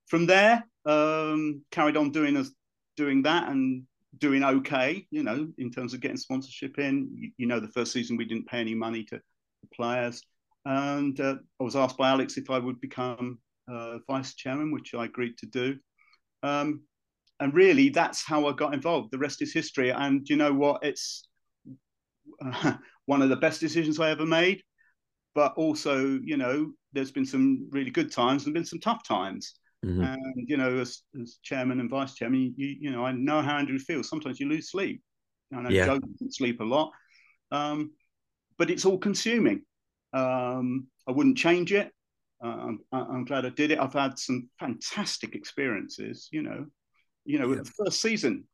[0.07, 2.51] from there, um, carried on doing us
[2.95, 3.83] doing that and
[4.19, 5.05] doing okay.
[5.11, 7.09] You know, in terms of getting sponsorship in.
[7.15, 10.21] You, you know, the first season we didn't pay any money to the players,
[10.65, 14.93] and uh, I was asked by Alex if I would become uh, vice chairman, which
[14.93, 15.77] I agreed to do.
[16.43, 16.81] Um,
[17.39, 19.11] and really, that's how I got involved.
[19.11, 19.91] The rest is history.
[19.91, 20.83] And you know what?
[20.83, 21.27] It's
[22.43, 24.61] uh, one of the best decisions I ever made.
[25.35, 29.53] But also, you know, there's been some really good times and been some tough times.
[29.83, 30.03] Mm-hmm.
[30.03, 33.57] And you know, as, as chairman and vice chairman, you you know, I know how
[33.57, 34.09] Andrew feels.
[34.09, 35.01] Sometimes you lose sleep.
[35.53, 35.85] I know yeah.
[35.85, 36.91] Joe doesn't sleep a lot,
[37.51, 37.91] um,
[38.57, 39.63] but it's all consuming.
[40.13, 41.91] Um, I wouldn't change it
[42.43, 43.79] uh, I'm, I'm, glad I did it.
[43.79, 46.27] I've had some fantastic experiences.
[46.31, 46.65] You know,
[47.25, 47.61] you know, yeah.
[47.61, 48.45] the first season.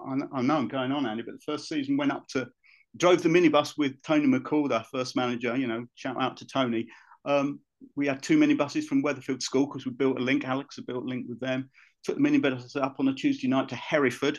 [0.00, 2.48] I, I, know I'm going on, Andy, but the first season went up to
[2.96, 5.56] drove the minibus with Tony McCall, our first manager.
[5.56, 6.88] You know, shout out to Tony.
[7.24, 7.60] Um,
[7.94, 10.44] we had two minibuses from Weatherfield School because we built a link.
[10.44, 11.70] Alex had built a link with them.
[12.04, 14.38] Took the minibus up on a Tuesday night to Hereford.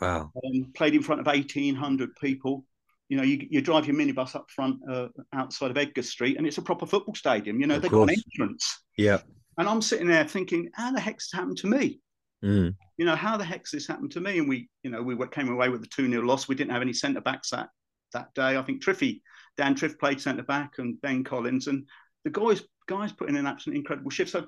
[0.00, 0.30] Wow.
[0.36, 2.64] Um, played in front of 1,800 people
[3.08, 6.46] you know, you, you drive your minibus up front uh, outside of Edgar Street, and
[6.46, 7.60] it's a proper football stadium.
[7.60, 8.08] You know, of they've course.
[8.08, 8.82] got an entrance.
[8.96, 9.18] Yeah.
[9.56, 12.00] And I'm sitting there thinking, how the heck's happened to me?
[12.44, 12.74] Mm.
[12.96, 14.38] You know, how the heck's this happened to me?
[14.38, 16.48] And we, you know, we came away with the 2 0 loss.
[16.48, 17.68] We didn't have any centre backs that,
[18.12, 18.56] that day.
[18.56, 19.20] I think Triffy,
[19.56, 21.66] Dan Triff played centre back and Ben Collins.
[21.66, 21.86] And
[22.24, 24.30] the guys, guys put in an absolutely incredible shift.
[24.30, 24.46] So,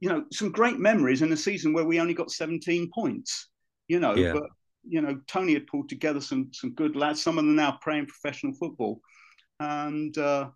[0.00, 3.48] you know, some great memories in a season where we only got 17 points,
[3.88, 4.32] you know, yeah.
[4.32, 4.44] but
[4.88, 7.22] you know, Tony had pulled together some some good lads.
[7.22, 9.00] Some of them now playing professional football,
[9.60, 10.48] and uh,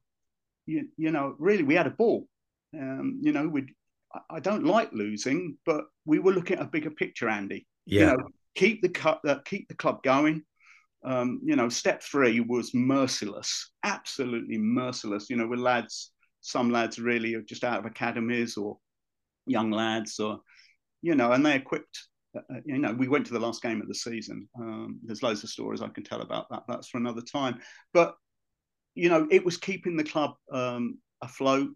[0.66, 2.26] you, you know, really we had a ball.
[2.74, 3.66] Um, you know, we
[4.30, 7.66] I don't like losing, but we were looking at a bigger picture, Andy.
[7.86, 8.00] Yeah.
[8.00, 10.42] You know, keep the cut, uh, keep the club going.
[11.04, 15.30] Um, you know, step three was merciless, absolutely merciless.
[15.30, 18.78] You know, with lads, some lads really are just out of academies or
[19.46, 20.40] young lads, or
[21.00, 21.98] you know, and they equipped
[22.36, 24.48] uh, you know, we went to the last game of the season.
[24.58, 26.62] Um, there's loads of stories I can tell about that.
[26.68, 27.60] That's for another time.
[27.92, 28.14] But
[28.94, 31.70] you know, it was keeping the club um, afloat.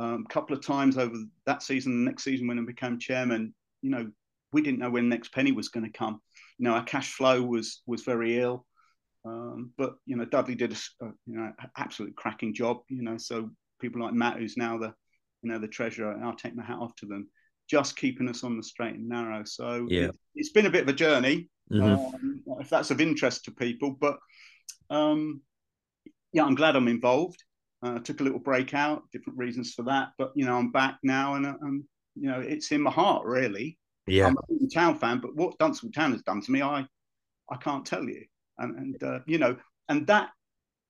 [0.00, 3.52] A um, couple of times over that season, the next season when I became chairman,
[3.82, 4.10] you know,
[4.50, 6.22] we didn't know when the next penny was going to come.
[6.58, 8.64] You know, our cash flow was was very ill.
[9.26, 12.78] Um, but you know, Dudley did a, you know absolute cracking job.
[12.88, 14.94] You know, so people like Matt, who's now the
[15.42, 17.28] you know the treasurer, I'll take my hat off to them
[17.68, 19.44] just keeping us on the straight and narrow.
[19.44, 21.50] So yeah, it, has been a bit of a journey.
[21.70, 22.14] Mm-hmm.
[22.14, 24.18] Um, if that's of interest to people, but
[24.88, 25.42] um,
[26.32, 27.42] yeah, I'm glad I'm involved.
[27.82, 30.98] Uh, took a little break out, different reasons for that, but you know I'm back
[31.02, 33.78] now, and um, you know it's in my heart really.
[34.06, 36.86] Yeah, I'm a Town fan, but what Dunstable Town has done to me, I
[37.50, 38.24] I can't tell you,
[38.58, 39.56] and and uh, you know,
[39.88, 40.30] and that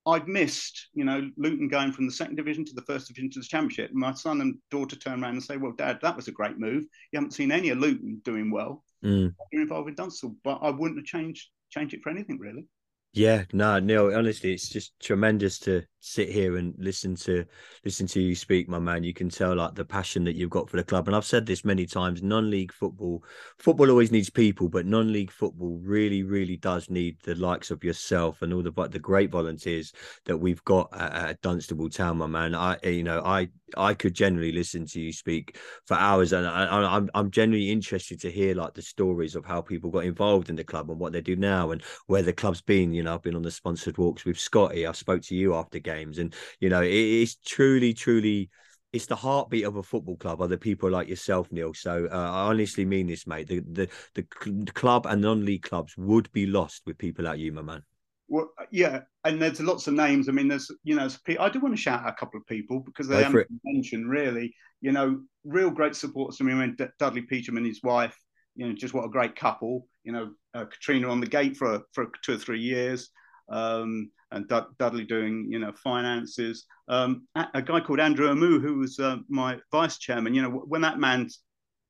[0.06, 3.40] I've missed, you know, Luton going from the second division to the first division to
[3.40, 3.92] the championship.
[3.92, 6.84] My son and daughter turn around and say, "Well, Dad, that was a great move.
[7.12, 8.82] You haven't seen any of Luton doing well.
[9.04, 9.34] Mm.
[9.52, 12.66] You're involved in Dunstable, but I wouldn't have changed change it for anything really."
[13.12, 14.14] Yeah, no, Neil.
[14.14, 17.44] Honestly, it's just tremendous to sit here and listen to
[17.84, 20.68] listen to you speak, my man, you can tell like the passion that you've got
[20.68, 21.06] for the club.
[21.06, 23.22] And I've said this many times: non-league football,
[23.58, 28.42] football always needs people, but non-league football really, really does need the likes of yourself
[28.42, 29.92] and all the the great volunteers
[30.24, 32.54] that we've got at, at Dunstable Town, my man.
[32.54, 36.46] I, eh, you know, I I could generally listen to you speak for hours, and
[36.46, 40.48] I, I'm, I'm genuinely interested to hear like the stories of how people got involved
[40.48, 42.92] in the club and what they do now and where the club's been.
[42.92, 44.86] You know, I've been on the sponsored walks with Scotty.
[44.86, 48.50] I spoke to you after games, and you know, it is truly, truly.
[48.92, 50.40] It's the heartbeat of a football club.
[50.42, 51.72] Are the people like yourself, Neil?
[51.74, 53.46] So uh, I honestly mean this, mate.
[53.46, 54.26] The, the the
[54.64, 57.82] the club and non-league clubs would be lost with people like you, my man.
[58.30, 60.28] Well, yeah, and there's lots of names.
[60.28, 62.80] I mean, there's you know, I do want to shout out a couple of people
[62.80, 64.54] because they haven't mentioned really.
[64.80, 66.38] You know, real great supporters.
[66.40, 68.16] I mean, Dudley Peacham and his wife.
[68.54, 69.86] You know, just what a great couple.
[70.04, 73.10] You know, uh, Katrina on the gate for for two or three years,
[73.50, 76.66] um, and D- Dudley doing you know finances.
[76.88, 80.34] Um, a, a, guy called Andrew Amu, who was uh, my vice chairman.
[80.34, 81.28] You know, when that man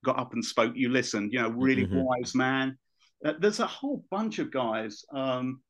[0.05, 1.33] got up and spoke, you listened.
[1.33, 2.03] You know, really mm-hmm.
[2.03, 2.79] wise man.
[3.24, 5.05] Uh, there's a whole bunch of guys.
[5.14, 5.61] Um,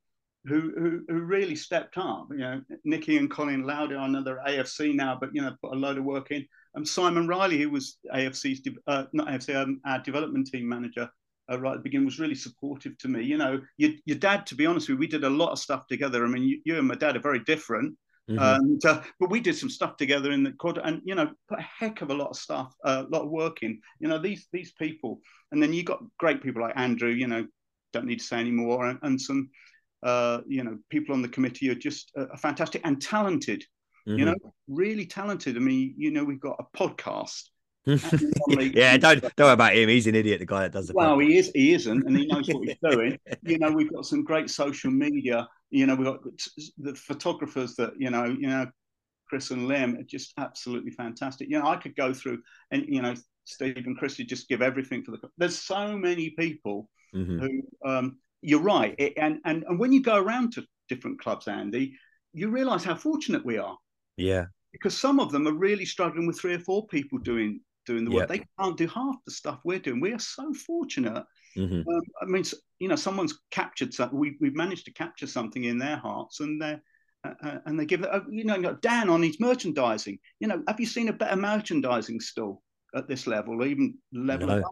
[0.46, 2.28] who, who, who really stepped up.
[2.30, 5.74] You know, Nicky and Colin Lauder, I know they're AFC now, but you know, put
[5.74, 6.46] a load of work in.
[6.74, 11.10] And Simon Riley, who was AFC's uh, not AFC, um, our development team manager
[11.50, 13.24] uh, right at the beginning, was really supportive to me.
[13.24, 15.58] You know, your, your dad, to be honest with you, we did a lot of
[15.58, 16.24] stuff together.
[16.24, 17.96] I mean, you, you and my dad are very different.
[18.30, 18.38] Mm-hmm.
[18.38, 21.58] And, uh, but we did some stuff together in the quarter, and you know, put
[21.58, 23.80] a heck of a lot of stuff, uh, a lot of work in.
[23.98, 27.10] You know, these these people, and then you got great people like Andrew.
[27.10, 27.46] You know,
[27.92, 29.50] don't need to say anymore, and, and some
[30.02, 33.64] uh, you know, people on the committee are just uh, fantastic and talented.
[34.08, 34.18] Mm-hmm.
[34.18, 34.34] You know,
[34.68, 35.56] really talented.
[35.56, 37.42] I mean, you know, we've got a podcast.
[37.86, 39.88] yeah, don't don't worry about him.
[39.88, 40.40] He's an idiot.
[40.40, 40.96] The guy that does it.
[40.96, 41.50] Well, he is.
[41.54, 43.18] He isn't, and he knows what he's doing.
[43.42, 45.48] You know, we've got some great social media.
[45.70, 46.20] You know, we've got
[46.78, 48.24] the photographers that you know.
[48.24, 48.66] You know,
[49.28, 51.48] Chris and Liam are just absolutely fantastic.
[51.48, 53.14] You know, I could go through and you know,
[53.44, 55.18] Steve and Chris just give everything for the.
[55.38, 57.38] There's so many people mm-hmm.
[57.38, 58.94] who um, you're right.
[58.98, 61.94] It, and, and, and when you go around to different clubs, Andy,
[62.32, 63.76] you realize how fortunate we are.
[64.16, 64.46] Yeah.
[64.72, 68.10] Because some of them are really struggling with three or four people doing doing the
[68.10, 68.28] work.
[68.28, 68.38] Yep.
[68.38, 70.00] They can't do half the stuff we're doing.
[70.00, 71.24] We are so fortunate.
[71.56, 71.88] Mm-hmm.
[71.88, 72.44] Um, I mean,
[72.78, 74.18] you know, someone's captured something.
[74.18, 76.82] We, we've managed to capture something in their hearts, and they're
[77.24, 78.10] uh, and they give it.
[78.10, 80.18] Uh, you know, Dan on his merchandising.
[80.38, 82.58] You know, have you seen a better merchandising store
[82.94, 84.62] at this level, even level no.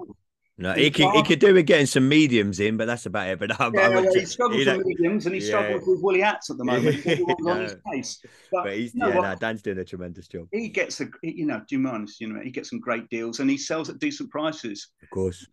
[0.61, 3.39] No, he could, he could do with getting some mediums in, but that's about it.
[3.39, 5.47] But I'm, yeah, he struggles with mediums and he yeah.
[5.47, 7.07] struggles with woolly hats at the moment.
[7.41, 7.53] no.
[7.53, 8.21] on his case.
[8.51, 10.49] But, but he's, yeah, no, Dan's doing a tremendous job.
[10.51, 12.11] He gets a, you know, do you mind?
[12.19, 14.89] You know, he gets some great deals and he sells at decent prices.
[15.01, 15.47] Of course.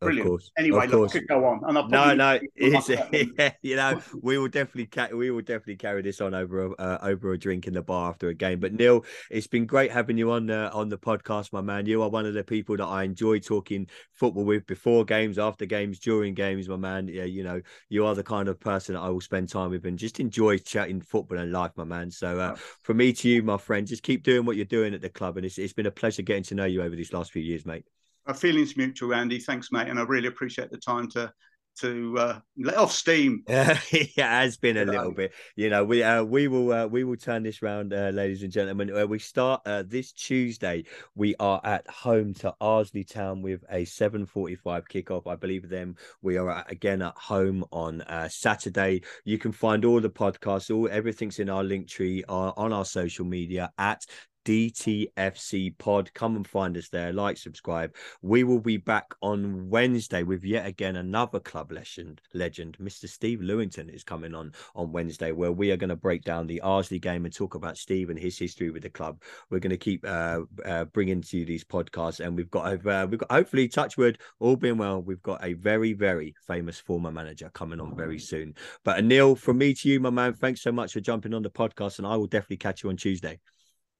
[0.00, 0.26] Brilliant.
[0.26, 0.50] Of course.
[0.56, 1.14] Anyway, of course.
[1.14, 1.60] Look, could go on.
[1.64, 6.20] And no, no, yeah, you know, we will definitely ca- we will definitely carry this
[6.20, 8.60] on over a, uh, over a drink in the bar after a game.
[8.60, 11.86] But Neil, it's been great having you on uh, on the podcast, my man.
[11.86, 15.66] You are one of the people that I enjoy talking football with before games, after
[15.66, 17.08] games, during games, my man.
[17.08, 19.84] Yeah, you know, you are the kind of person that I will spend time with
[19.86, 22.10] and just enjoy chatting football and life, my man.
[22.10, 25.00] So, uh, from me to you, my friend, just keep doing what you're doing at
[25.02, 27.32] the club, and it's it's been a pleasure getting to know you over these last
[27.32, 27.84] few years, mate.
[28.30, 29.40] Our feelings mutual, Andy.
[29.40, 31.32] Thanks, mate, and I really appreciate the time to
[31.80, 33.42] to uh, let off steam.
[33.48, 35.32] yeah, it has been a little bit.
[35.56, 38.52] You know, we uh, we will uh, we will turn this round, uh, ladies and
[38.52, 38.96] gentlemen.
[38.96, 40.84] Uh, we start uh, this Tuesday.
[41.16, 45.26] We are at home to Arlesey Town with a seven forty five kickoff.
[45.26, 45.96] I believe them.
[46.22, 49.02] We are at, again at home on uh, Saturday.
[49.24, 53.24] You can find all the podcasts, all everything's in our Linktree uh, on our social
[53.24, 54.04] media at
[54.44, 56.12] DTFC pod.
[56.14, 57.12] Come and find us there.
[57.12, 57.94] Like, subscribe.
[58.22, 62.20] We will be back on Wednesday with yet again another club legend.
[62.34, 63.08] Legend, Mr.
[63.08, 66.60] Steve Lewington is coming on on Wednesday, where we are going to break down the
[66.64, 69.22] Arlesey game and talk about Steve and his history with the club.
[69.50, 73.06] We're going to keep uh, uh, bringing to you these podcasts, and we've got uh,
[73.10, 75.02] we've got hopefully Touchwood all being well.
[75.02, 78.54] We've got a very very famous former manager coming on very soon.
[78.84, 81.50] But Anil, from me to you, my man, thanks so much for jumping on the
[81.50, 83.38] podcast, and I will definitely catch you on Tuesday.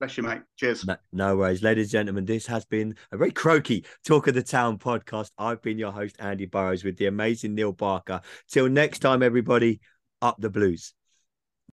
[0.01, 0.41] Bless you, mate.
[0.57, 0.87] Cheers.
[0.87, 1.63] No, no, worries.
[1.63, 5.31] Ladies and gentlemen, this has been a very croaky Talk of the Town podcast.
[5.37, 8.23] I've been your host, Andy Burrows, with the amazing Neil Barker.
[8.49, 9.81] Till next time, everybody,
[10.23, 10.95] up the blues.